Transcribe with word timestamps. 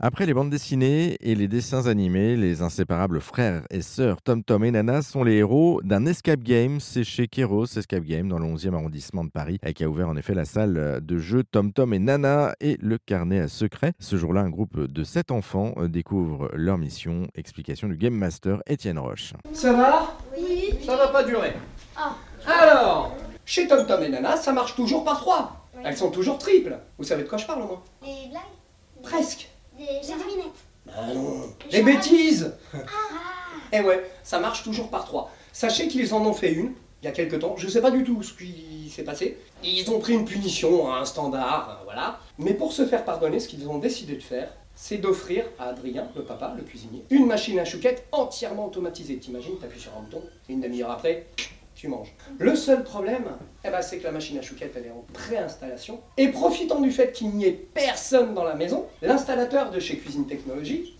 Après 0.00 0.26
les 0.26 0.34
bandes 0.34 0.50
dessinées 0.50 1.16
et 1.20 1.34
les 1.34 1.48
dessins 1.48 1.88
animés, 1.88 2.36
les 2.36 2.62
inséparables 2.62 3.20
frères 3.20 3.64
et 3.68 3.82
sœurs 3.82 4.22
Tom 4.22 4.44
Tom 4.44 4.62
et 4.62 4.70
Nana 4.70 5.02
sont 5.02 5.24
les 5.24 5.34
héros 5.38 5.80
d'un 5.82 6.06
escape 6.06 6.44
game. 6.44 6.78
C'est 6.78 7.02
chez 7.02 7.26
Keros 7.26 7.64
Escape 7.64 8.04
Game 8.04 8.28
dans 8.28 8.38
le 8.38 8.46
11e 8.46 8.74
arrondissement 8.74 9.24
de 9.24 9.30
Paris 9.30 9.58
qui 9.74 9.82
a 9.82 9.88
ouvert 9.88 10.08
en 10.08 10.16
effet 10.16 10.34
la 10.34 10.44
salle 10.44 11.00
de 11.02 11.18
jeu 11.18 11.42
Tom 11.42 11.72
Tom 11.72 11.92
et 11.92 11.98
Nana 11.98 12.54
et 12.60 12.76
le 12.80 12.96
carnet 12.98 13.40
à 13.40 13.48
secret. 13.48 13.92
Ce 13.98 14.14
jour-là, 14.14 14.42
un 14.42 14.50
groupe 14.50 14.78
de 14.86 15.02
7 15.02 15.32
enfants 15.32 15.74
découvre 15.88 16.48
leur 16.54 16.78
mission. 16.78 17.26
Explication 17.34 17.88
du 17.88 17.96
Game 17.96 18.14
Master 18.14 18.62
Étienne 18.68 19.00
Roche. 19.00 19.32
Ça 19.52 19.72
va? 19.72 20.16
Oui. 20.38 20.74
Ça 20.86 20.94
va 20.96 21.08
pas 21.08 21.24
durer. 21.24 21.54
Ah. 21.96 22.14
Alors, 22.46 23.16
chez 23.44 23.66
Tom 23.66 23.84
Tom 23.84 24.00
et 24.04 24.08
Nana, 24.08 24.36
ça 24.36 24.52
marche 24.52 24.76
toujours 24.76 25.02
par 25.02 25.18
trois. 25.18 25.66
Elles 25.84 25.96
sont 25.96 26.12
toujours 26.12 26.38
triples. 26.38 26.78
Vous 26.98 27.04
savez 27.04 27.24
de 27.24 27.28
quoi 27.28 27.38
je 27.38 27.46
parle 27.46 27.62
au 27.62 27.66
moins? 27.66 27.82
Les 28.02 28.30
blagues? 28.30 28.42
Presque. 29.02 29.48
Des 29.88 30.00
devinettes. 30.00 30.46
Ah 30.94 31.14
non. 31.14 31.42
Les 31.70 31.78
Les 31.78 31.82
bêtises 31.82 32.54
Eh 33.72 33.80
ouais, 33.80 34.10
ça 34.22 34.38
marche 34.38 34.62
toujours 34.62 34.90
par 34.90 35.04
trois. 35.04 35.30
Sachez 35.52 35.88
qu'ils 35.88 36.14
en 36.14 36.24
ont 36.24 36.32
fait 36.32 36.52
une, 36.52 36.72
il 37.02 37.06
y 37.06 37.08
a 37.08 37.12
quelque 37.12 37.36
temps. 37.36 37.56
Je 37.56 37.68
sais 37.68 37.80
pas 37.80 37.90
du 37.90 38.04
tout 38.04 38.22
ce 38.22 38.32
qui 38.32 38.90
s'est 38.90 39.04
passé. 39.04 39.38
Ils 39.62 39.90
ont 39.90 39.98
pris 39.98 40.14
une 40.14 40.24
punition, 40.24 40.92
un 40.92 41.04
standard, 41.04 41.78
euh, 41.80 41.84
voilà. 41.84 42.20
Mais 42.38 42.54
pour 42.54 42.72
se 42.72 42.86
faire 42.86 43.04
pardonner, 43.04 43.40
ce 43.40 43.48
qu'ils 43.48 43.68
ont 43.68 43.78
décidé 43.78 44.14
de 44.14 44.22
faire, 44.22 44.52
c'est 44.74 44.98
d'offrir 44.98 45.44
à 45.58 45.70
Adrien, 45.70 46.08
le 46.14 46.22
papa, 46.22 46.54
le 46.56 46.62
cuisinier, 46.62 47.04
une 47.10 47.26
machine 47.26 47.58
à 47.58 47.64
chouquette 47.64 48.06
entièrement 48.12 48.66
automatisée. 48.66 49.18
T'imagines, 49.18 49.58
t'appuies 49.58 49.80
sur 49.80 49.92
un 49.98 50.02
bouton, 50.02 50.22
et 50.48 50.52
une 50.52 50.60
demi-heure 50.60 50.90
après, 50.90 51.26
tu 51.78 51.86
manges. 51.86 52.12
Le 52.40 52.56
seul 52.56 52.82
problème, 52.82 53.24
eh 53.64 53.70
ben, 53.70 53.80
c'est 53.82 53.98
que 53.98 54.04
la 54.04 54.10
machine 54.10 54.36
à 54.36 54.42
chouquette, 54.42 54.74
elle 54.76 54.86
est 54.86 54.90
en 54.90 55.04
préinstallation. 55.12 56.00
Et 56.16 56.28
profitant 56.28 56.80
du 56.80 56.90
fait 56.90 57.12
qu'il 57.12 57.30
n'y 57.30 57.44
ait 57.44 57.52
personne 57.52 58.34
dans 58.34 58.42
la 58.42 58.56
maison, 58.56 58.86
l'installateur 59.00 59.70
de 59.70 59.78
chez 59.78 59.96
Cuisine 59.96 60.26
Technologie, 60.26 60.96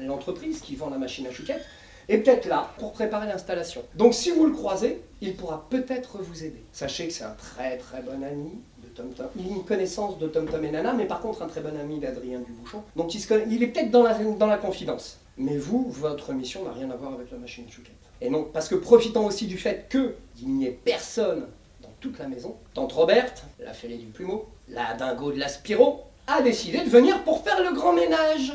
l'entreprise 0.00 0.60
qui 0.60 0.74
vend 0.74 0.90
la 0.90 0.98
machine 0.98 1.24
à 1.28 1.30
chouquette, 1.30 1.64
est 2.08 2.18
peut-être 2.18 2.46
là 2.46 2.70
pour 2.78 2.92
préparer 2.92 3.26
l'installation. 3.26 3.82
Donc 3.94 4.14
si 4.14 4.30
vous 4.30 4.46
le 4.46 4.52
croisez, 4.52 5.02
il 5.20 5.36
pourra 5.36 5.66
peut-être 5.70 6.18
vous 6.18 6.44
aider. 6.44 6.62
Sachez 6.72 7.06
que 7.06 7.12
c'est 7.12 7.24
un 7.24 7.34
très 7.34 7.78
très 7.78 8.02
bon 8.02 8.22
ami 8.22 8.50
de 8.82 8.88
Tom 8.88 9.10
Tom. 9.14 9.26
Il 9.36 9.46
a 9.46 9.56
une 9.56 9.64
connaissance 9.64 10.18
de 10.18 10.26
Tom 10.28 10.46
Tom 10.46 10.64
et 10.64 10.70
Nana, 10.70 10.92
mais 10.92 11.06
par 11.06 11.20
contre 11.20 11.42
un 11.42 11.46
très 11.46 11.60
bon 11.60 11.78
ami 11.78 11.98
d'Adrien 11.98 12.40
Dubouchon. 12.40 12.82
Donc 12.96 13.14
il, 13.14 13.20
il 13.50 13.62
est 13.62 13.68
peut-être 13.68 13.90
dans 13.90 14.02
la, 14.02 14.14
dans 14.14 14.46
la 14.46 14.58
confidence. 14.58 15.18
Mais 15.38 15.56
vous, 15.56 15.90
votre 15.90 16.32
mission 16.32 16.64
n'a 16.64 16.72
rien 16.72 16.90
à 16.90 16.96
voir 16.96 17.14
avec 17.14 17.30
la 17.30 17.38
machine 17.38 17.64
chouquette. 17.70 17.94
Et 18.20 18.30
non, 18.30 18.44
parce 18.52 18.68
que 18.68 18.74
profitant 18.74 19.24
aussi 19.24 19.46
du 19.46 19.58
fait 19.58 19.88
qu'il 19.90 20.48
n'y 20.48 20.66
ait 20.66 20.78
personne 20.84 21.46
dans 21.80 21.90
toute 22.00 22.18
la 22.18 22.28
maison, 22.28 22.56
Tante 22.74 22.92
Roberte, 22.92 23.44
la 23.58 23.72
fêlée 23.72 23.96
du 23.96 24.06
plumeau, 24.06 24.46
la 24.68 24.94
dingo 24.94 25.32
de 25.32 25.38
la 25.38 25.48
Spiro, 25.48 26.02
a 26.26 26.42
décidé 26.42 26.78
de 26.78 26.88
venir 26.88 27.24
pour 27.24 27.42
faire 27.42 27.62
le 27.62 27.74
grand 27.74 27.92
ménage. 27.92 28.52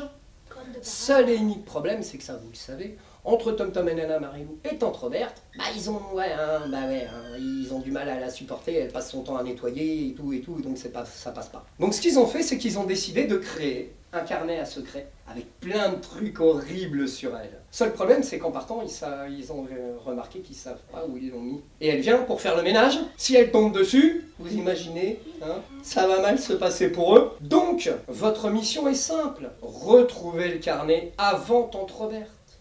Seul 0.82 1.30
et 1.30 1.36
unique 1.36 1.64
problème, 1.64 2.02
c'est 2.02 2.18
que 2.18 2.24
ça, 2.24 2.34
vous 2.34 2.50
le 2.50 2.56
savez, 2.56 2.96
entre 3.24 3.52
Tom 3.52 3.72
Tom 3.72 3.88
et 3.88 3.94
Nana 3.94 4.18
Marilou 4.20 4.58
et 4.64 4.76
Tante 4.76 4.96
Roberte, 4.96 5.42
bah 5.56 5.64
ils 5.74 5.90
ont, 5.90 6.00
ouais, 6.14 6.32
hein, 6.32 6.62
bah 6.70 6.86
ouais, 6.86 7.06
hein, 7.06 7.36
ils 7.38 7.72
ont 7.72 7.80
du 7.80 7.90
mal 7.90 8.08
à 8.08 8.18
la 8.18 8.30
supporter, 8.30 8.74
elle 8.74 8.92
passe 8.92 9.10
son 9.10 9.22
temps 9.22 9.36
à 9.36 9.42
nettoyer 9.42 10.08
et 10.08 10.14
tout 10.14 10.32
et 10.32 10.40
tout, 10.40 10.60
donc 10.60 10.78
c'est 10.78 10.92
pas, 10.92 11.04
ça 11.04 11.30
passe 11.32 11.48
pas. 11.48 11.66
Donc 11.78 11.94
ce 11.94 12.00
qu'ils 12.00 12.18
ont 12.18 12.26
fait, 12.26 12.42
c'est 12.42 12.58
qu'ils 12.58 12.78
ont 12.78 12.84
décidé 12.84 13.24
de 13.26 13.36
créer 13.36 13.92
un 14.12 14.20
carnet 14.20 14.58
à 14.58 14.64
secret 14.64 15.08
avec 15.30 15.60
plein 15.60 15.90
de 15.90 16.00
trucs 16.00 16.40
horribles 16.40 17.06
sur 17.06 17.36
elle. 17.36 17.60
Seul 17.70 17.92
problème, 17.92 18.22
c'est 18.22 18.38
qu'en 18.38 18.50
partant, 18.50 18.82
ils, 18.82 19.38
ils 19.38 19.52
ont 19.52 19.66
remarqué 20.02 20.40
qu'ils 20.40 20.56
savent 20.56 20.80
pas 20.90 21.04
où 21.06 21.18
ils 21.18 21.30
l'ont 21.30 21.42
mis. 21.42 21.60
Et 21.82 21.88
elle 21.88 22.00
vient 22.00 22.16
pour 22.16 22.40
faire 22.40 22.56
le 22.56 22.62
ménage. 22.62 22.98
Si 23.18 23.34
elle 23.36 23.50
tombe 23.50 23.74
dessus, 23.74 24.24
vous 24.38 24.54
imaginez, 24.54 25.20
hein, 25.42 25.56
ça 25.82 26.06
va 26.06 26.22
mal 26.22 26.38
se 26.38 26.54
passer 26.54 26.88
pour 26.88 27.18
eux. 27.18 27.32
Donc, 27.42 27.90
votre 28.08 28.48
mission 28.48 28.88
est 28.88 28.94
simple 28.94 29.50
retrouver 29.88 30.52
le 30.52 30.58
carnet 30.58 31.12
avant 31.16 31.64
Tante. 31.64 31.92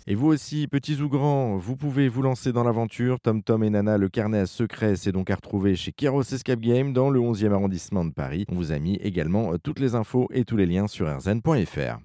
Et 0.09 0.15
vous 0.15 0.27
aussi, 0.27 0.67
petits 0.67 1.01
ou 1.01 1.09
grands, 1.09 1.57
vous 1.57 1.75
pouvez 1.75 2.07
vous 2.07 2.21
lancer 2.21 2.53
dans 2.53 2.63
l'aventure. 2.63 3.19
Tom 3.19 3.43
Tom 3.43 3.61
et 3.63 3.69
Nana, 3.69 3.97
le 3.97 4.07
carnet 4.07 4.39
à 4.39 4.45
secret, 4.45 4.95
c'est 4.95 5.11
donc 5.11 5.29
à 5.29 5.35
retrouver 5.35 5.75
chez 5.75 5.91
Keros 5.91 6.21
Escape 6.21 6.61
Game 6.61 6.93
dans 6.93 7.09
le 7.09 7.19
11e 7.19 7.51
arrondissement 7.51 8.05
de 8.05 8.11
Paris. 8.11 8.45
On 8.49 8.55
vous 8.55 8.71
a 8.71 8.79
mis 8.79 8.95
également 9.03 9.51
euh, 9.51 9.57
toutes 9.61 9.79
les 9.79 9.95
infos 9.95 10.29
et 10.31 10.45
tous 10.45 10.55
les 10.55 10.65
liens 10.65 10.87
sur 10.87 11.07
rzn.fr. 11.07 11.95